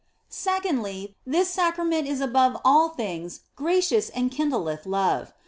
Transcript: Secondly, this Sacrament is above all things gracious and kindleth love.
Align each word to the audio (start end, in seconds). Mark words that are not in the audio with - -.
Secondly, 0.29 1.15
this 1.27 1.47
Sacrament 1.51 2.07
is 2.07 2.21
above 2.21 2.57
all 2.65 2.89
things 2.89 3.41
gracious 3.55 4.09
and 4.09 4.31
kindleth 4.31 4.87
love. 4.87 5.31